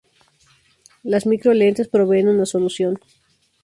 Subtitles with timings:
[1.03, 2.97] Las micro lentes proveen una solución.